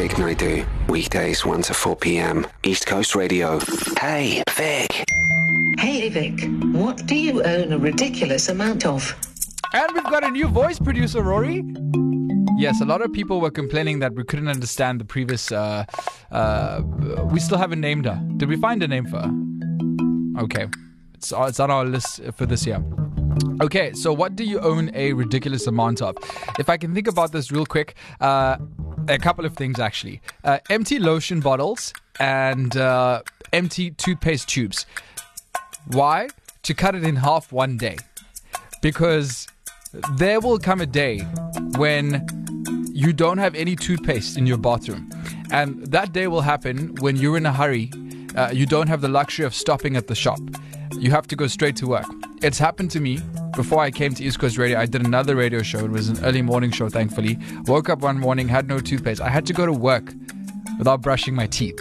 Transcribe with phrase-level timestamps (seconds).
[0.00, 0.88] Vic Naidoo.
[0.88, 2.46] Weekdays 1 to 4 p.m.
[2.62, 3.60] East Coast Radio.
[4.00, 5.04] Hey, Vic.
[5.78, 6.40] Hey Vic,
[6.72, 9.14] what do you own a ridiculous amount of?
[9.74, 11.62] And we've got a new voice producer, Rory.
[12.56, 15.52] Yes, a lot of people were complaining that we couldn't understand the previous.
[15.52, 15.84] Uh,
[16.30, 16.80] uh,
[17.30, 18.18] we still haven't named her.
[18.38, 20.42] Did we find a name for her?
[20.42, 20.66] Okay,
[21.12, 22.82] it's, it's on our list for this year.
[23.62, 26.16] Okay, so what do you own a ridiculous amount of?
[26.58, 28.56] If I can think about this real quick, uh,
[29.08, 30.20] a couple of things actually.
[30.44, 34.86] Uh, empty lotion bottles and uh, empty toothpaste tubes.
[35.88, 36.28] Why?
[36.62, 37.98] To cut it in half one day.
[38.82, 39.46] Because
[40.16, 41.20] there will come a day
[41.76, 42.26] when
[42.92, 45.10] you don't have any toothpaste in your bathroom.
[45.50, 47.90] And that day will happen when you're in a hurry.
[48.36, 50.38] Uh, you don't have the luxury of stopping at the shop.
[50.98, 52.06] You have to go straight to work.
[52.42, 53.18] It's happened to me
[53.54, 54.78] before I came to East Coast Radio.
[54.78, 55.80] I did another radio show.
[55.84, 57.38] It was an early morning show, thankfully.
[57.66, 59.20] Woke up one morning, had no toothpaste.
[59.20, 60.14] I had to go to work
[60.78, 61.78] without brushing my teeth.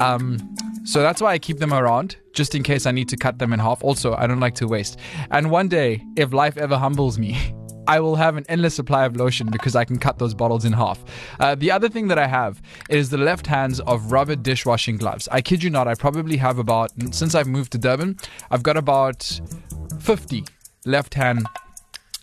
[0.00, 3.38] Um, so that's why I keep them around, just in case I need to cut
[3.38, 3.84] them in half.
[3.84, 4.98] Also, I don't like to waste.
[5.30, 7.38] And one day, if life ever humbles me,
[7.90, 10.72] I will have an endless supply of lotion because I can cut those bottles in
[10.72, 11.02] half.
[11.40, 15.26] Uh, the other thing that I have is the left hands of rubber dishwashing gloves.
[15.32, 18.16] I kid you not, I probably have about, since I've moved to Durban,
[18.52, 19.40] I've got about
[19.98, 20.44] 50
[20.86, 21.48] left hand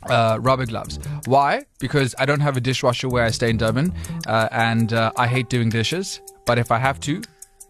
[0.10, 1.00] uh, rubber gloves.
[1.26, 1.66] Why?
[1.80, 3.94] Because I don't have a dishwasher where I stay in Durban,
[4.26, 6.22] uh, and uh, I hate doing dishes.
[6.46, 7.22] But if I have to,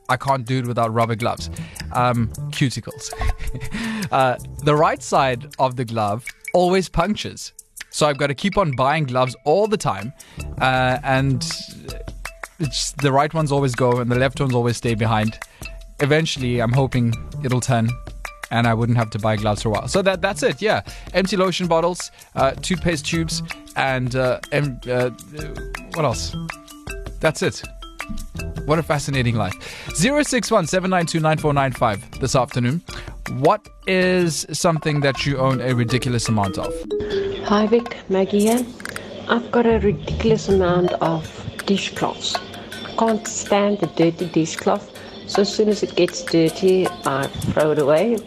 [0.08, 1.50] I can't do it without rubber gloves.
[1.94, 3.12] Um, cuticles.
[4.12, 7.54] uh, the right side of the glove always punctures.
[7.98, 10.14] So I've got to keep on buying gloves all the time.
[10.62, 11.44] Uh, and
[12.60, 15.40] it's, the right ones always go and the left ones always stay behind.
[16.00, 17.12] Eventually, I'm hoping
[17.44, 17.90] it'll turn
[18.52, 19.88] and I wouldn't have to buy gloves for a while.
[19.88, 20.62] So that that's it.
[20.62, 20.84] Yeah,
[21.16, 23.42] empty lotion bottles, uh, toothpaste tubes,
[23.76, 25.10] and uh, em- uh,
[25.96, 26.36] what else?
[27.20, 27.64] That's it.
[28.66, 29.54] What a fascinating life.
[29.96, 30.68] 061
[32.22, 32.84] this afternoon.
[33.32, 36.74] What is something that you own a ridiculous amount of?
[37.44, 38.66] Hi Vic, Maggie here.
[39.28, 41.28] I've got a ridiculous amount of
[41.66, 42.36] dishcloths.
[42.86, 44.90] I can't stand the dirty dishcloth.
[45.28, 48.18] So as soon as it gets dirty, I throw it away.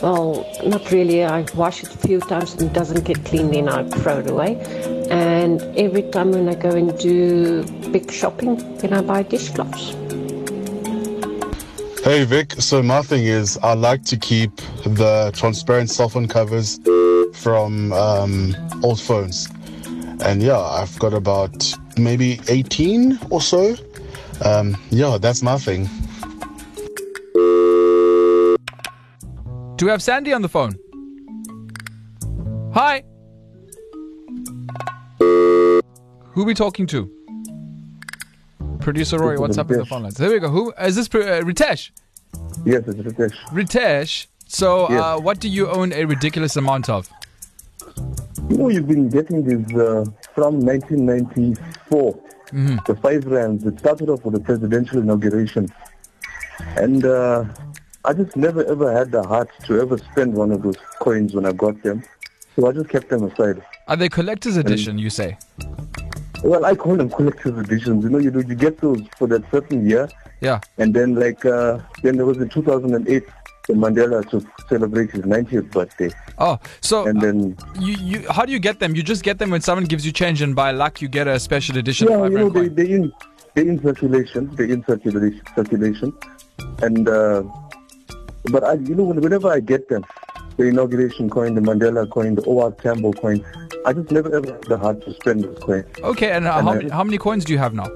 [0.00, 1.24] Well, not really.
[1.24, 4.30] I wash it a few times and it doesn't get clean, then I throw it
[4.30, 4.60] away.
[5.10, 10.03] And every time when I go and do big shopping, then I buy dishcloths.
[12.04, 14.54] Hey Vic, so my thing is I like to keep
[14.84, 16.78] the transparent cell phone covers
[17.32, 19.48] from um, old phones.
[20.20, 23.74] And yeah, I've got about maybe 18 or so.
[24.44, 25.88] Um, yeah, that's my thing.
[29.76, 30.74] Do we have Sandy on the phone?
[32.74, 33.02] Hi.
[36.34, 37.23] Who we talking to?
[38.84, 40.16] Producer Roy, what's up in the phone lines?
[40.16, 40.50] There we go.
[40.50, 41.06] Who is this?
[41.06, 41.90] Uh, Ritesh.
[42.66, 43.34] Yes, it's Ritesh.
[43.48, 44.26] Ritesh.
[44.46, 45.02] So, Yes.
[45.02, 47.08] uh, what do you own a ridiculous amount of?
[48.50, 52.12] You know, you've been getting this uh, from 1994.
[52.52, 52.76] Mm-hmm.
[52.86, 53.64] The five rands.
[53.64, 55.72] It started off with the presidential inauguration,
[56.76, 57.46] and uh,
[58.04, 61.46] I just never ever had the heart to ever spend one of those coins when
[61.46, 62.02] I got them.
[62.54, 63.62] So I just kept them aside.
[63.88, 64.98] Are they collector's edition?
[64.98, 65.38] You say?
[66.44, 68.04] Well, I call them collector's editions.
[68.04, 70.08] You know, you do you get those for that certain year,
[70.42, 70.60] Yeah.
[70.76, 73.24] and then like uh, then there was in 2008
[73.66, 78.52] when Mandela to celebrate his 90th birthday, Oh, so and then you, you how do
[78.52, 78.94] you get them?
[78.94, 81.40] You just get them when someone gives you change, and by luck you get a
[81.40, 82.08] special edition.
[82.10, 83.10] Yeah, you know, they, they in
[83.54, 86.12] they in circulation, they in circulation, circulation,
[86.82, 87.42] and uh,
[88.52, 90.04] but I, you know, whenever I get them,
[90.56, 92.70] the inauguration coin, the Mandela coin, the O.R.
[92.72, 93.44] Tambo coin,
[93.86, 95.84] I just never ever had the heart to spend those coins.
[96.02, 97.88] Okay, and, uh, And how, I- many, how many coins do you have now?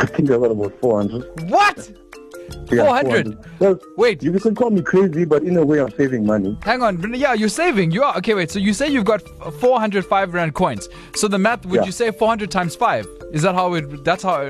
[0.00, 1.50] I think I got about 400.
[1.50, 1.90] What?
[2.70, 3.38] Yeah, 400?
[3.60, 4.22] Well, Wait.
[4.22, 6.56] you can call me crazy, but in a way, I'm saving money.
[6.62, 7.14] Hang on.
[7.14, 7.90] Yeah, you're saving.
[7.92, 8.16] You are.
[8.18, 8.50] Okay, wait.
[8.50, 10.88] So you say you've got f- 400 rand coins.
[11.14, 11.86] So the math, would Yeah.
[11.86, 13.06] you say 400 times five?
[13.32, 14.42] Is that how it, that's how,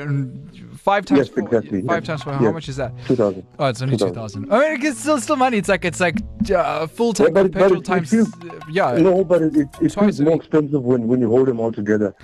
[0.89, 1.81] five times Yes, four- exactly.
[1.83, 2.07] Five Yes.
[2.09, 2.33] times four.
[2.35, 2.55] How Yes.
[2.59, 2.93] much is that?
[3.09, 3.43] 2,000.
[3.59, 4.43] Oh, it's only 2,000.
[4.45, 4.53] 2,000.
[4.53, 5.57] I mean, it's still, still money.
[5.63, 6.19] It's like, it's like
[6.55, 8.11] uh, full Yeah, tank but- of but petrol it- it times.
[8.11, 8.93] feels- uh, yeah.
[9.09, 12.15] No, but it, it, it feels more expensive when, when you hold them all together.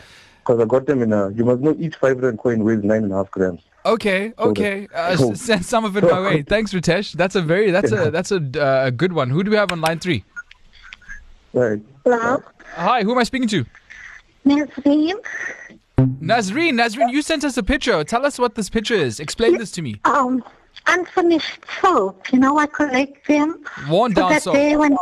[0.44, 3.02] Because I got them in a, you must know each five rand coin weighs nine
[3.04, 3.60] and a half grams.
[3.84, 4.88] Okay, okay.
[4.94, 5.34] Uh, Cool.
[5.36, 6.42] send some of it my way.
[6.42, 7.12] Thanks, Ritesh.
[7.14, 8.04] That's a very, that's Yeah.
[8.04, 9.28] a, that's a, uh, good one.
[9.30, 10.24] Who do we have on line three?
[11.52, 11.80] Right.
[12.04, 12.42] Hello,
[12.76, 13.64] Hi, who am I speaking to?
[14.46, 15.14] Nazreen.
[15.98, 16.74] Nazreen.
[16.74, 18.02] Nazreen, you sent us a picture.
[18.04, 19.20] Tell us what this picture is.
[19.20, 20.00] Explain this to me.
[20.04, 20.42] Um,
[20.86, 22.32] unfinished soap.
[22.32, 23.64] You know, I collect them.
[23.88, 24.54] Worn down soap.
[24.54, 24.96] when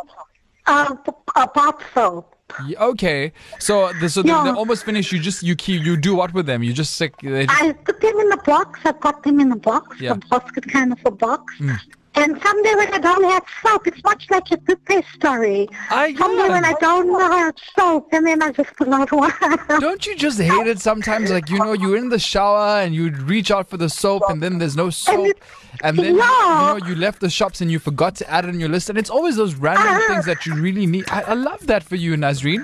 [0.66, 0.94] uh,
[1.36, 2.34] a bath soap.
[2.66, 4.42] Y- Okay, so the, so Yeah.
[4.42, 5.12] they're almost finished.
[5.12, 6.64] You just you keep you do what with them?
[6.64, 7.14] You just sick.
[7.22, 8.80] Just, I put them in a box.
[8.84, 10.12] I got them in a box, Yeah.
[10.12, 11.54] a basket kind of a box.
[11.60, 11.78] Mm.
[12.20, 15.68] And someday when I don't have soap, it's much like a toothpaste story.
[15.90, 16.64] I- someday when.
[16.64, 19.32] I don't have soap, and then I just pull out one.
[19.80, 21.30] Don't you just hate it sometimes?
[21.30, 24.42] Like you know, you're in the shower and you reach out for the soap, and
[24.42, 25.38] then there's no soap, it-
[25.82, 26.74] and then Yeah.
[26.74, 28.90] you know you left the shops and you forgot to add it on your list,
[28.90, 30.04] and it's always those random Ah.
[30.08, 31.04] things that you really need.
[31.10, 32.62] I, I love that for you, Nazreen.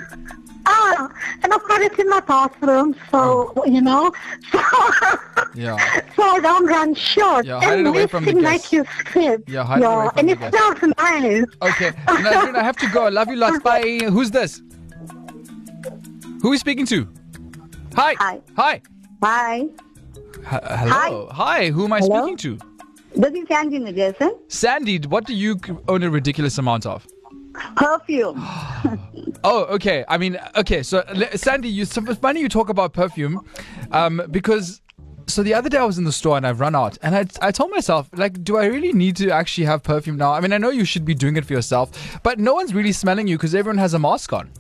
[0.67, 1.09] Ah,
[1.43, 4.13] and I've got it in my bathroom, so you know,
[4.53, 4.61] so,
[5.55, 5.77] Yeah.
[6.17, 7.47] so I don't run short.
[7.47, 8.45] Yeah, hide and it away from the guests.
[8.45, 9.43] like you said.
[9.47, 10.59] Yeah, hide it away from and the it guests.
[10.59, 11.45] smells nice.
[11.63, 13.05] Okay, I have to go.
[13.07, 13.59] I love you lots.
[13.61, 14.01] Bye.
[14.11, 14.63] Who's this?
[16.43, 17.09] Who are we speaking to?
[17.95, 18.15] Hi.
[18.19, 18.41] Hi.
[18.57, 18.83] Hi.
[19.23, 21.29] Hi, H- hello.
[21.33, 21.71] Hi.
[21.71, 22.23] Who am I Hello?
[22.23, 22.59] speaking to?
[23.17, 24.31] this is Sandy Najason.
[24.49, 25.59] Sandy, what do you
[25.89, 27.07] own a ridiculous amount of?
[27.77, 28.43] Perfume.
[29.45, 30.05] Oh, okay.
[30.09, 30.83] I mean, okay.
[30.83, 31.05] So,
[31.35, 33.47] Sandy, you, so it's funny you talk about perfume,
[33.93, 34.81] um, because
[35.29, 37.27] so the other day I was in the store and I've run out, and I,
[37.41, 40.33] I told myself, like, do I really need to actually have perfume now?
[40.33, 42.93] I mean, I know you should be doing it for yourself, but no one's really
[42.93, 44.51] smelling you because everyone has a mask on.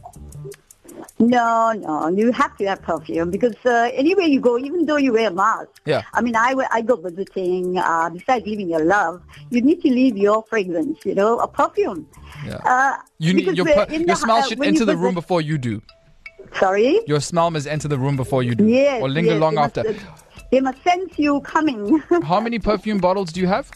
[1.18, 5.14] No, no, you have to have perfume because uh, anywhere you go, even though you
[5.14, 5.68] wear a mask.
[5.86, 6.02] Yeah.
[6.12, 10.18] I mean, I, I go visiting, uh, besides leaving your love, you need to leave
[10.18, 12.06] your fragrance, you know, a perfume.
[12.44, 12.56] Yeah.
[12.64, 15.80] Uh, You need your per- your the- smell should enter the room before you do.
[16.60, 17.00] Sorry?
[17.06, 19.02] Your smell must enter the room before you do, Yes.
[19.02, 19.84] or linger yes, long after.
[19.84, 21.98] Must, they must sense you coming.
[22.24, 23.70] How many perfume bottles do you have?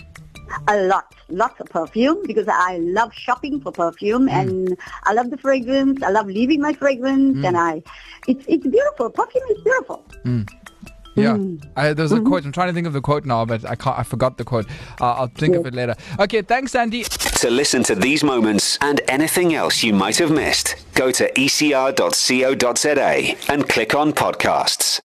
[0.69, 4.32] A lot, lots of perfume because I love shopping for perfume Mm.
[4.41, 6.02] and I love the fragrance.
[6.02, 7.47] I love leaving my fragrance Mm.
[7.49, 7.82] and I,
[8.26, 9.11] it's it's beautiful.
[9.11, 10.05] Perfume is beautiful.
[11.17, 11.61] Yeah, Mm.
[11.76, 12.29] I, there's a Mm-hmm.
[12.29, 12.44] quote.
[12.44, 13.99] I'm trying to think of the quote now, but I can't.
[13.99, 14.67] I forgot the quote.
[15.00, 15.94] Uh, I'll think of it later.
[16.20, 17.02] Okay, thanks, Andy.
[17.43, 23.12] To listen to these moments and anything else you might have missed, go to ecr.co.za
[23.52, 24.99] and click on podcasts.